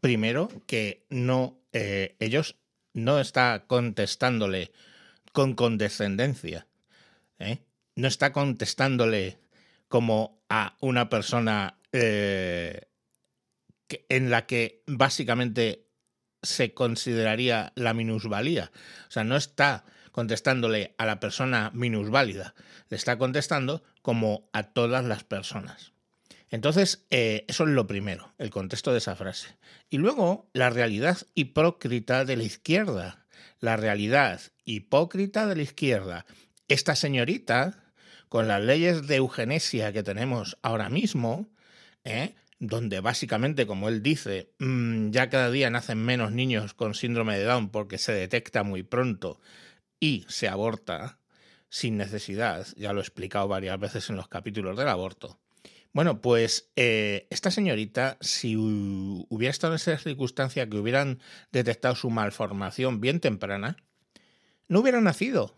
primero 0.00 0.48
que 0.66 1.04
no, 1.10 1.58
eh, 1.72 2.16
ellos 2.20 2.56
no 2.94 3.20
está 3.20 3.64
contestándole 3.66 4.72
con 5.32 5.54
condescendencia, 5.54 6.66
¿eh? 7.38 7.58
no 7.96 8.08
está 8.08 8.32
contestándole 8.32 9.38
como 9.88 10.42
a 10.48 10.76
una 10.80 11.08
persona 11.08 11.78
eh, 11.92 12.88
en 14.08 14.30
la 14.30 14.46
que 14.46 14.82
básicamente 14.86 15.86
se 16.42 16.74
consideraría 16.74 17.72
la 17.76 17.94
minusvalía. 17.94 18.72
O 19.08 19.10
sea, 19.10 19.24
no 19.24 19.36
está 19.36 19.84
contestándole 20.10 20.94
a 20.98 21.06
la 21.06 21.20
persona 21.20 21.70
minusválida, 21.74 22.54
le 22.88 22.96
está 22.96 23.16
contestando 23.16 23.82
como 24.02 24.48
a 24.52 24.64
todas 24.64 25.04
las 25.04 25.24
personas. 25.24 25.91
Entonces, 26.52 27.06
eh, 27.10 27.46
eso 27.48 27.64
es 27.64 27.70
lo 27.70 27.86
primero, 27.86 28.34
el 28.36 28.50
contexto 28.50 28.92
de 28.92 28.98
esa 28.98 29.16
frase. 29.16 29.56
Y 29.88 29.96
luego, 29.96 30.50
la 30.52 30.68
realidad 30.68 31.16
hipócrita 31.34 32.26
de 32.26 32.36
la 32.36 32.42
izquierda. 32.42 33.24
La 33.58 33.78
realidad 33.78 34.38
hipócrita 34.66 35.46
de 35.46 35.56
la 35.56 35.62
izquierda. 35.62 36.26
Esta 36.68 36.94
señorita, 36.94 37.82
con 38.28 38.48
las 38.48 38.60
leyes 38.60 39.06
de 39.06 39.16
eugenesia 39.16 39.94
que 39.94 40.02
tenemos 40.02 40.58
ahora 40.60 40.90
mismo, 40.90 41.48
¿eh? 42.04 42.34
donde 42.58 43.00
básicamente, 43.00 43.66
como 43.66 43.88
él 43.88 44.02
dice, 44.02 44.52
mm, 44.58 45.08
ya 45.10 45.30
cada 45.30 45.50
día 45.50 45.70
nacen 45.70 46.04
menos 46.04 46.32
niños 46.32 46.74
con 46.74 46.94
síndrome 46.94 47.38
de 47.38 47.44
Down 47.44 47.70
porque 47.70 47.96
se 47.96 48.12
detecta 48.12 48.62
muy 48.62 48.82
pronto 48.82 49.40
y 49.98 50.26
se 50.28 50.48
aborta 50.48 51.18
sin 51.70 51.96
necesidad, 51.96 52.66
ya 52.76 52.92
lo 52.92 53.00
he 53.00 53.02
explicado 53.02 53.48
varias 53.48 53.80
veces 53.80 54.10
en 54.10 54.16
los 54.16 54.28
capítulos 54.28 54.76
del 54.76 54.88
aborto. 54.88 55.41
Bueno, 55.92 56.20
pues 56.22 56.70
eh, 56.76 57.26
esta 57.30 57.50
señorita, 57.50 58.16
si 58.20 58.54
hu- 58.56 59.26
hubiera 59.28 59.50
estado 59.50 59.74
en 59.74 59.76
esa 59.76 59.98
circunstancia 59.98 60.68
que 60.68 60.78
hubieran 60.78 61.20
detectado 61.52 61.94
su 61.94 62.08
malformación 62.08 63.00
bien 63.00 63.20
temprana, 63.20 63.76
no 64.68 64.80
hubiera 64.80 65.00
nacido. 65.02 65.54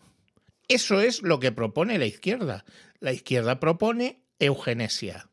Eso 0.66 1.00
es 1.00 1.22
lo 1.22 1.38
que 1.38 1.52
propone 1.52 1.98
la 1.98 2.06
izquierda. 2.06 2.64
La 3.00 3.12
izquierda 3.12 3.60
propone 3.60 4.24
eugenesia 4.38 5.28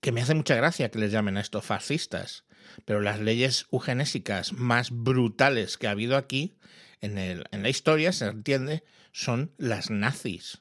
que 0.00 0.10
me 0.10 0.20
hace 0.20 0.34
mucha 0.34 0.56
gracia 0.56 0.90
que 0.90 0.98
les 0.98 1.12
llamen 1.12 1.36
a 1.36 1.40
estos 1.40 1.64
fascistas, 1.64 2.44
pero 2.84 3.00
las 3.00 3.20
leyes 3.20 3.66
eugenésicas 3.70 4.52
más 4.52 4.90
brutales 4.90 5.78
que 5.78 5.86
ha 5.86 5.92
habido 5.92 6.16
aquí 6.16 6.56
en, 7.00 7.18
el- 7.18 7.44
en 7.52 7.62
la 7.62 7.68
historia, 7.68 8.12
se 8.12 8.26
entiende, 8.26 8.82
son 9.12 9.52
las 9.58 9.90
nazis. 9.90 10.60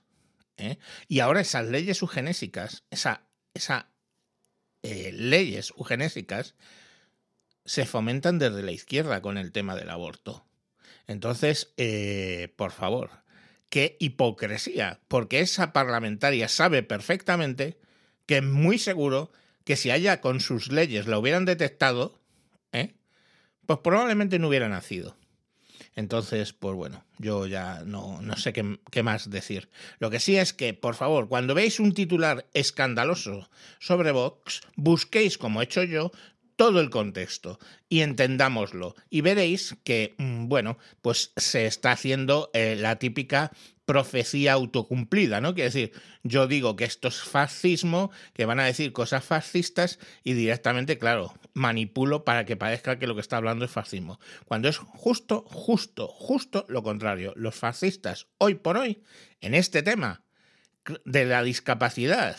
¿Eh? 0.62 0.80
Y 1.08 1.20
ahora 1.20 1.42
esas 1.42 1.68
leyes 1.68 2.02
eugenésicas, 2.02 2.84
esa, 2.92 3.28
esa 3.54 3.90
eh, 4.84 5.12
leyes 5.14 5.74
eugenésicas, 5.78 6.56
se 7.66 7.86
fomentan 7.86 8.40
desde 8.40 8.64
la 8.64 8.72
izquierda 8.72 9.22
con 9.22 9.38
el 9.38 9.52
tema 9.52 9.76
del 9.76 9.90
aborto. 9.90 10.46
Entonces, 11.08 11.74
eh, 11.78 12.54
por 12.56 12.72
favor, 12.72 13.10
qué 13.70 13.98
hipocresía, 14.00 15.00
porque 15.08 15.40
esa 15.42 15.74
parlamentaria 15.74 16.48
sabe 16.48 16.84
perfectamente 16.84 17.78
que 18.26 18.38
es 18.38 18.44
muy 18.44 18.78
seguro 18.78 19.32
que 19.64 19.76
si 19.76 19.92
ella 19.92 20.22
con 20.22 20.40
sus 20.40 20.72
leyes 20.72 21.08
la 21.08 21.20
hubieran 21.20 21.46
detectado, 21.46 22.20
pues 23.66 23.80
probablemente 23.84 24.40
no 24.40 24.50
hubiera 24.50 24.68
nacido. 24.68 25.16
Entonces, 25.96 26.54
pues 26.54 26.76
bueno, 26.76 27.04
yo 27.18 27.48
ya 27.48 27.84
no, 27.86 28.22
no 28.22 28.38
sé 28.38 28.54
qué, 28.54 28.80
qué, 28.90 29.04
más 29.04 29.30
decir. 29.30 29.70
Lo 30.00 30.10
que 30.10 30.20
sí 30.20 30.38
es 30.38 30.54
que, 30.54 30.74
por 30.74 30.96
favor, 30.96 31.28
cuando 31.28 31.54
veáis 31.54 31.80
un 31.80 31.94
titular 31.94 32.48
escandaloso 32.54 33.50
sobre 33.80 34.12
Vox, 34.12 34.62
busquéis, 34.76 35.38
como 35.38 35.62
he 35.62 35.66
hecho 35.66 35.84
yo, 35.84 36.12
todo 36.56 36.80
el 36.80 36.92
contexto 36.92 37.60
y 37.90 38.02
entendámoslo. 38.02 38.96
Y 39.10 39.22
veréis 39.22 39.76
que, 39.84 40.14
mm, 40.18 40.48
bueno, 40.48 40.78
pues 41.02 41.34
se 41.36 41.66
está 41.66 41.92
haciendo 41.92 42.52
eh, 42.54 42.76
la 42.78 42.98
típica 42.98 43.52
profecía 43.92 44.54
autocumplida, 44.54 45.42
¿no? 45.42 45.54
Quiere 45.54 45.70
decir, 45.70 45.92
yo 46.24 46.48
digo 46.48 46.78
que 46.78 46.86
esto 46.86 47.10
es 47.10 47.24
fascismo, 47.24 48.10
que 48.34 48.46
van 48.46 48.62
a 48.62 48.64
decir 48.64 48.94
cosas 48.94 49.26
fascistas 49.26 50.00
y 50.24 50.32
directamente, 50.32 50.98
claro, 50.98 51.34
manipulo 51.54 52.24
para 52.24 52.46
que 52.46 52.56
parezca 52.56 52.98
que 52.98 53.06
lo 53.06 53.16
que 53.16 53.20
está 53.20 53.36
hablando 53.36 53.66
es 53.66 53.72
fascismo. 53.72 54.18
Cuando 54.46 54.70
es 54.70 54.78
justo, 54.78 55.44
justo, 55.46 56.08
justo 56.08 56.66
lo 56.70 56.84
contrario. 56.84 57.34
Los 57.36 57.56
fascistas, 57.56 58.28
hoy 58.38 58.56
por 58.56 58.78
hoy, 58.78 59.04
en 59.42 59.56
este 59.56 59.84
tema 59.84 60.24
de 61.04 61.26
la 61.26 61.44
discapacidad 61.44 62.38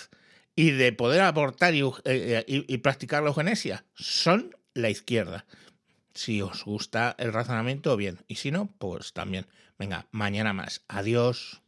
y 0.57 0.71
de 0.71 0.95
poder 0.95 1.21
aportar 1.21 1.75
y, 1.75 1.83
eh, 2.05 2.45
y, 2.47 2.73
y 2.73 2.79
practicar 2.79 3.23
la 3.23 3.29
eugenesia, 3.29 3.85
son 3.93 4.57
la 4.73 4.89
izquierda. 4.89 5.45
Si 6.15 6.41
os 6.41 6.65
gusta 6.65 7.15
el 7.19 7.31
razonamiento, 7.35 7.95
bien. 7.99 8.21
Y 8.27 8.37
si 8.37 8.51
no, 8.51 8.75
pues 8.79 9.13
también. 9.13 9.47
Venga, 9.83 10.07
mañana 10.13 10.53
más. 10.53 10.85
Adiós. 10.87 11.62